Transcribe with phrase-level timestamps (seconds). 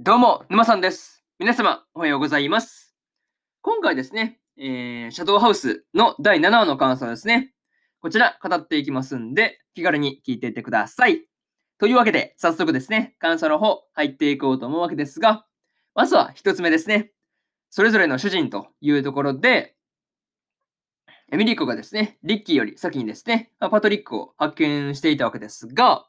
[0.00, 1.24] どうも、沼さんです。
[1.40, 2.94] 皆様、おはようございます。
[3.62, 7.52] 今回ですね、えー、シャドウハウスの第7話の感想ですね。
[8.00, 11.26] こちら、語っていきますんで、気軽に聞いていってください。
[11.78, 15.44] というわけで、早速ですね、感想の方、入っていこうと思うわけですが、
[15.96, 17.10] まずは一つ目ですね。
[17.68, 19.74] それぞれの主人というところで、
[21.32, 26.06] エミリコがですね、リッキーより先にですね、パトリックを発見していたわけですが、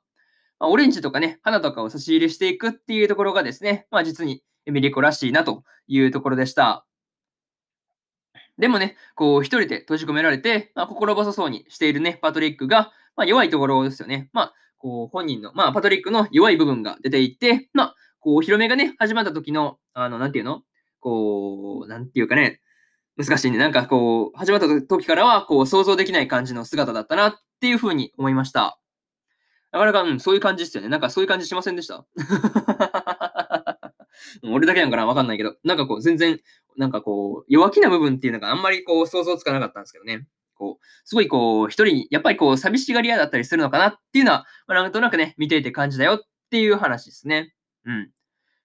[0.59, 6.85] まあオレンジとかね、花とかを差し入れしていくっていうところがですね、まあ実にエミリコらしいなというところでした。
[8.57, 14.29] でもね、こう一人で閉じ込められて、まあ、心細そうにしているね、パトリックが、まあ、弱いところですよね。
[14.33, 20.63] まあ、こう本人の、まあ、パトリックの弱い部分が出ていって、まあ、こう、お披露目がね、始まった時の、あの、なんていうの？
[20.99, 22.59] こう、なんていうかね、
[23.15, 23.57] 難しいね。
[23.57, 28.77] なんかこう、始まった時からは、こう、想像できない感じの姿だったなっていうふうに思いました。
[29.71, 30.89] なかなか、うん、そういう感じですよね。
[30.89, 32.05] なんかそういう感じしませんでした？
[34.43, 36.39] 俺だけなんかなわかんないけど、なんかこう、全然、
[36.77, 40.27] なんかこう、弱気な部分っていうのがあんまりこう、想像つかなかったんですけどね。
[40.55, 47.53] こう、すごいこう、一人、やっぱりこう、寂しがり屋だったりするのかなっていうのは、まあ、なんとなくね、見ていて感じだよっていう話ですね。
[47.85, 48.11] うん。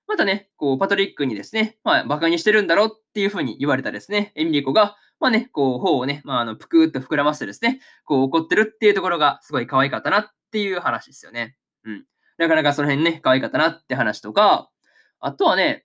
[0.06, 11.56] またね、こう、パトリックにですね、まあ、馬鹿にしてるんだろうっていうふうに言われたですね、エミリコが、まあね、こう、頬をね、まあ、あの、ぷくーっと膨らませてですね、こう、怒ってるっていうところが、すごい可愛かったなていう話ですよね。
[11.84, 12.04] うん。
[12.38, 14.70] なかなかその辺ね、可愛かったなって話とか、
[15.18, 15.84] あとはね、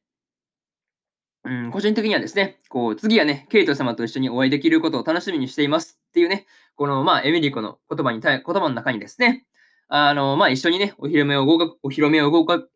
[1.44, 6.45] うん、個人的にはですね、こう、次はね、ケイト様と一緒にお会いできることを楽しみにしていますっていうね、
[6.76, 9.48] この、まあ、エミリコの言葉に、言葉の中にですね、
[9.88, 12.70] あの、まあ、一緒にね、お披露目を合格、お披露目を合格、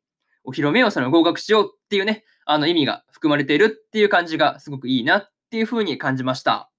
[0.44, 6.72] お披露目をその合格しようっていうね、あの意味が含まれているっていう感じがすごくいいなっていうふうに感じました。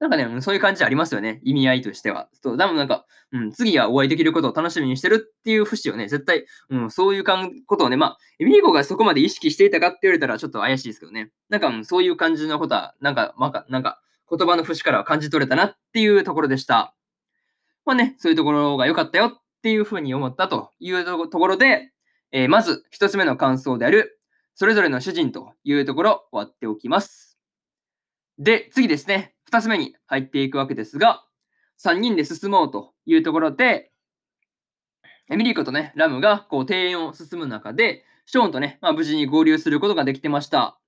[0.00, 1.40] なんかね、そういう感じありますよね。
[1.44, 2.30] 意味合いとしては。
[2.42, 11.30] そう、多分なんか、うん、次はお会いできることを楽しみにしてるっていう節をね、絶対、うん、そういうかんことをね、まあ、エミリコがそこまで意識していたかって言われたらちょっと怪しいですけどね。
[11.50, 16.94] なんか、うんそういう感じのことは、なんか、まか、なんか、言葉の節からは感じ取れたなっていうところでした。
[17.84, 19.32] まあね、そういうところが良かったよっ
[19.62, 21.92] ていうふうに思ったというとところで、
[22.32, 24.18] えーまず一つ目の感想である、
[24.54, 27.38] それぞれの主人というところ終わっておきます。
[28.38, 31.24] で、次ですね、二つ目に入っていくわけですが、
[31.76, 33.90] 三人で進もうというところで、
[35.28, 40.78] エミリーコとね、ラムがこう庭園を進む中で、ショーンとね、まあ、無事に合流することができてました。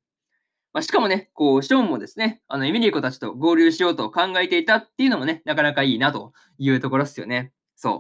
[0.73, 7.53] まあ、しかもね、こう、ショーンもですね、あの、エミリーコたちと合流しようと考えていたっていうのもね、なかなかいいなというところですよね。
[7.75, 7.99] そう。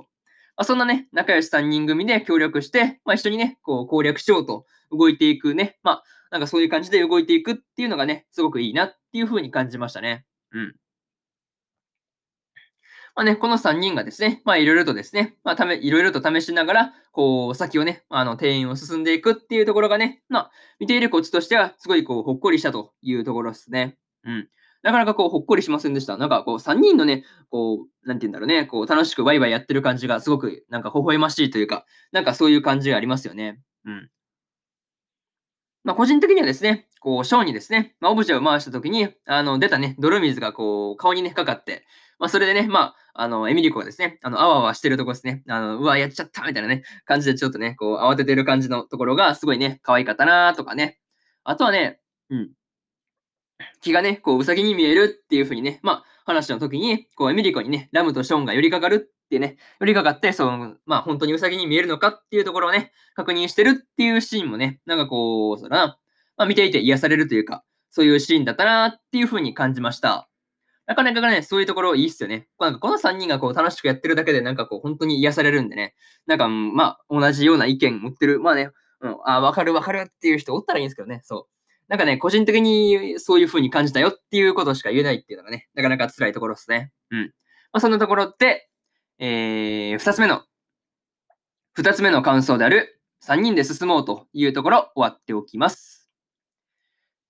[0.56, 10.24] まあ、そんなね、仲良し3人組で協力して、まあ、一緒にね、こう攻略しようと動いていくね、まあ、なんかそういう感じで動いていくっていうのがね、すごくいいなっていうふうに感じましたね。
[10.52, 10.74] うん。
[13.14, 23.98] まあね、この3人がですね、まあいろいろとですね、まあため、いろいろと試しながら、こう、先をね、あの、庭園を進んでいくっていうところがね、まあ、見ているこっちとしては、すごいこう、ほっこりしたというところですね。
[24.24, 24.48] うん。
[24.82, 26.16] なかなかこう、ほっこりしませんでした。
[26.16, 33.60] なんかこう、3人のね、こう、なんて言うんだろうね、こう、楽しくワイワイやってる感じがすごく、なんか微笑ましいというか、なんかそういう感じがありますよね。
[33.84, 34.08] うん。
[35.84, 41.84] まあ、個人的にはですね、こう、ショーにですね、まあ、オブジェを回したときに、あの、出たね、泥水がこう、顔にね、かかって、
[42.20, 51.00] まあ、それでね、まあ、あの、エミリコがですね、あの、あわあわしてるとこですね、あの、うわ、やっちゃったみたいなね、感じでちょっとね、こう、慌ててる感じのところが、すごいね、可愛かったなとかね。
[51.42, 51.98] あとはね、
[52.30, 52.50] うん。
[53.80, 65.98] 気がね、こう、うさぎに見えるっていう風にね、まあ、話の時に、こう、エミリコにね、ラムとショーンが寄りかかるってね、寄りかかって、その、まあ、本当にうさぎに見えるのかっていうところをね、確認してるっていうシーンもね、なんかこう、そうだな、
[66.36, 70.28] まあ、見ていて癒されるというか、そういうシーンだったなっていう風に感じました。
[70.86, 72.48] なかなかね、そういうところいいっすよね。
[72.58, 75.94] なんかこの3人がこう楽しくやってるだけで、なんかこう本当に癒されるんでね。
[76.26, 78.40] なんか、まあ、同じような意見持ってる。
[78.40, 78.70] まあね、
[79.00, 81.20] うん、あ、わかるわかるっていう人おったらいいんですけどね。
[81.24, 81.52] そう。
[81.88, 86.90] なんかね、個人的にそういう風に感じたよっていうことしか言えないっていうのがね、なかなか辛いところですね。
[87.10, 87.20] うん。
[87.72, 88.68] まあ、そんなところで、
[89.18, 90.42] えー、二つ目の、
[91.74, 96.01] 二つ目の感想である、3人で進もうというところ終わっておきます。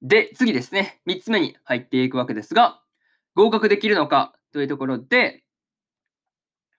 [0.02, 2.80] で、次ですね、三つ目に入っていくわけですが、
[3.34, 5.44] 合格できるのかというところで、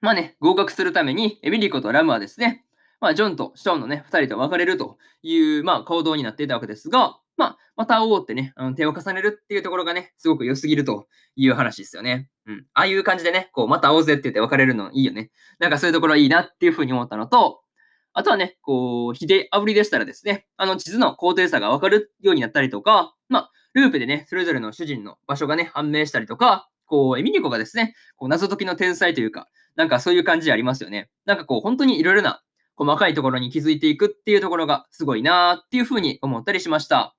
[0.02, 2.66] まあね、合格するためにエミリコとラムはですね、
[3.00, 12.30] まあ、ジョンとショーンのね、二人と別れるという、まあ、行動になっていたわけですが、まあ、また会おうってね、あの手を重ねるっていうところがね、すごく良すぎるという話ですよね。
[12.46, 12.66] うん。
[12.74, 15.32] ああいう感じでね、こう、また会おうぜって言って別れるのいいよね。
[15.60, 17.63] なんかそういうところいいなっていうふうに思ったのと、
[18.14, 31.10] あとはね、こう、日で炙りでしたらですね、あの地図の高低差がわかるようになったりとか、まあ、ループでね、それぞれの主人の場所がね、判明したりとか、こう、エミリコがですね、こう謎解きの天才というか、なんかそういう感じありますよね。
[31.26, 32.44] なんかこう、本当にいろいろな
[32.76, 37.16] 細かいところに気づいていくっていうところがすごいなーっていうふうに思ったりしました。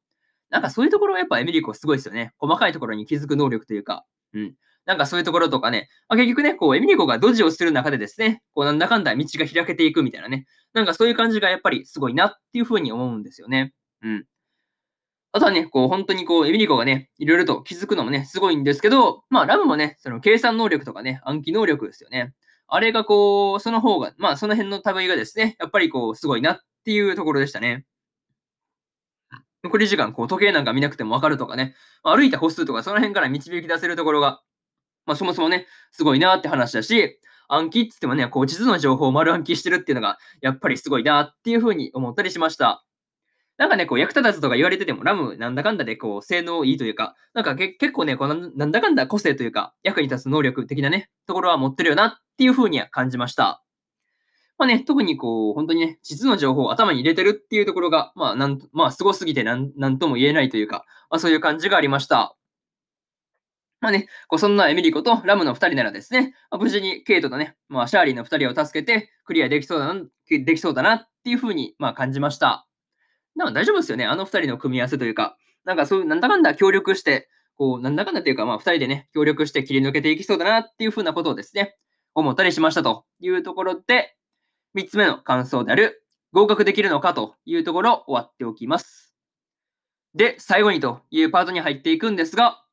[0.50, 2.32] なんかそういうところはやっぱエミリコすごいですよね。
[2.38, 4.04] 細かいところに気づく能力というか。
[4.32, 4.54] うん。
[4.86, 13.72] なんかそういうところとかね、まあ、結局ね、こう、エミリコがドジをする中でですね、こう、なんだかんだ道が開けていくみたいなね、なんかそういう感じがやっぱりすごいなっていうふうに思うんですよね。
[14.02, 14.26] うん。
[15.32, 22.34] あとはね、こう、本当にこう、エミリコがね、いろいろと気づくのもね、すごいんですけど、まあ、ラムもね、その計算能力とかね、暗記能力ですよね。
[22.68, 27.84] あれがこう、その方が、まあ、その辺の類がですね、やっぱりこう、すごいなっていうところでしたね。
[29.64, 34.42] 残り時間、こう、時計なんか見なくてもわかるとかね、歩いた歩数とかその辺から導き出せるところが、
[35.06, 37.18] まあ、そもそもね、すごいなって話だし、
[37.48, 42.84] 暗記って言ってもね、こう、地図の情報を丸暗記してるっていうのが、やっぱりすごいなっていうふうに思ったりしました。
[43.56, 53.62] なんかね、こう、役立たずとか言われてても、ラムなんだかんだで、こう、性能いいというか、なんか結構ね、こうなんだかんだ個性というか、役に立つ能力的なね、ところは持ってるよなっていうふうには感じました。
[54.58, 62.36] まあね、特にこう、本当にね、地図の情報を頭に入れてるっていうところが、まあ、なん、まあ、すごすぎてなん、なんとも言えないというか、まあ、そういう感じがありました。
[63.84, 72.66] まあね、こうそんなエミリコとラムの2人ならですね、まあ、無事にケイトとね、まあ、シャーリーの2人を助けてクリアできそうだな、できそうだなっていうふうに、まあ、感じました。
[73.36, 74.06] でも大丈夫ですよね。
[74.06, 75.36] あの二人の組み合わせというか、
[75.66, 81.76] なんかそういう、なんだかんだ協力して、こう、なんだかんだというか、まあ、二人でね、協力して切り抜けていきそうだなっていうふうなことをですね、
[82.14, 84.16] 思ったりしましたというところで、
[84.72, 86.02] 三つ目の感想である、
[86.32, 89.14] 合格できるのかというところを終わっておきます。
[90.14, 92.63] で、最後にというパートに入っていくんですが、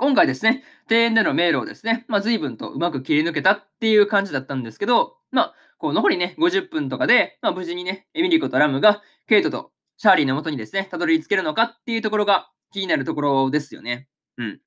[0.00, 14.08] 今回ですね、庭園での迷路をですね、まあ、随分とうまく切り抜けたっていう感じだったんですけど、まあ、こう、残りね、50分とかで、まあ、無事にね、エミリコとラムが、ケイトとシャーリーの元にですね、たどり着けるのかっていうところが気になるところですよね。
[14.36, 14.60] うん。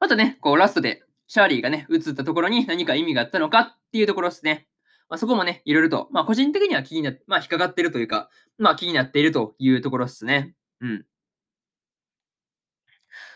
[0.00, 4.66] あとね、こう、ラストで、シャーリーがね、映ったところに何か意味があったのかっていうところですね。
[5.08, 8.28] まあ、そこもね、いろいろと、まあ、個人的には気になっ、まあ、引っかかってるというか、
[8.58, 10.54] まあ、気になっているというところですね。
[10.80, 11.06] うん。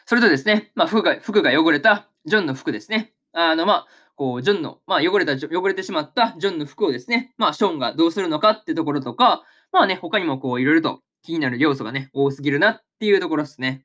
[0.09, 3.13] それとですね、まあ、服が、服が汚れたジョンの服ですね。
[3.35, 13.85] あの、まあ、こう、ジョンの、まあ、汚れた、汚れてしまったジョンの服をですね、まあ、ショーンがどうするのかってところとか、まあね、他にもこう、いろいろと気になる要素がね、多すぎるなっていうところですね。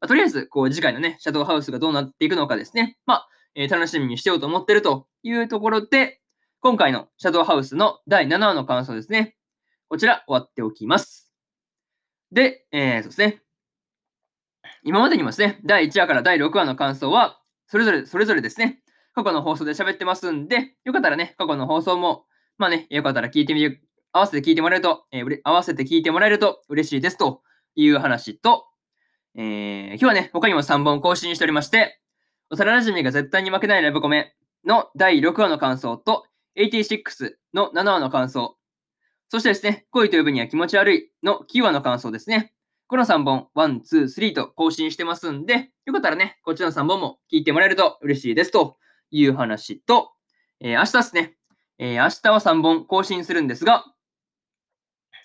[0.00, 6.22] まあ、とりあえず、こう、次回のね、シャドウハウスがどうなっていくのかですね、まあ、えー、楽しみにしようと思ってるというところで、
[6.60, 9.36] 今回のシャドウハウスの第7話の感想ですね。
[9.88, 11.30] こちら、終わっておきます。
[12.30, 13.42] で、えー、そうですね。
[14.84, 18.82] 今までにもですね、第1話から第6話の感想は、それぞれ、それぞれですね、
[19.14, 22.24] 過去の放送で喋ってますんで、よかったらね、過去の放送も、
[22.58, 23.80] まあね、よかったら聞いてみる、
[24.12, 27.42] 合わせて聞いてもらえると、えー、合わせて聞いてもらえると嬉しいですと
[27.76, 28.66] いう話と、
[29.36, 32.00] えー、今日はね、他にも3本更新しておりまして、
[32.50, 34.34] 幼馴染が絶対に負けないラブコメ
[34.66, 36.26] の第6話の感想と、
[36.56, 38.56] 86の7話の感想、
[39.28, 42.52] そしてですね、恋と呼ぶには気持ち悪いの9話の感想ですね。
[42.92, 48.76] この3本、1、2、3と更新してますんで、よかったらね、こっちの3本も聞いてもらえると嬉しいですと
[49.10, 50.12] いう話と、
[50.60, 51.34] えー、明日ですね、
[51.78, 53.86] えー、明日は3本更新するんですが、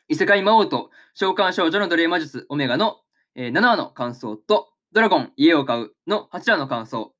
[0.07, 3.01] 異世界魔王と召喚少女の奴隷魔術オメガの、
[3.35, 7.13] えー、7話の感想と、ドラゴン家を買うの8話の感想、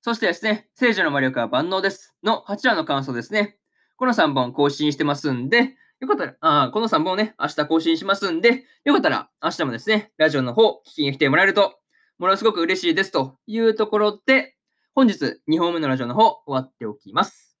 [0.00, 3.58] そしてですね、聖女の魔力は万能ですの8話の感想ですね。
[3.96, 11.78] この3本更新してますんで、よかったら、あこの3本ね、明日更新しますんで、よかったら明日もですね、ラジオの方聞きに来てもらえると、
[12.18, 14.54] ものすごく嬉しいですというところで、
[14.94, 17.56] 本日2本目のラジオの方終わっておきます。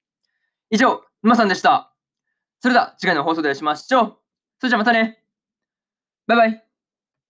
[0.70, 1.94] 以上、沼さんでした。
[2.60, 4.18] それでは次回の放送でお会いしましょう。
[4.60, 5.24] それじゃあまたね。
[6.26, 6.73] バイバイ。